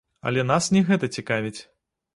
[0.29, 1.57] Але нас не гэта цікавіць.